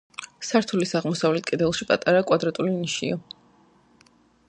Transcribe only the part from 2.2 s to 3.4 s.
კვადრატული ნიშია.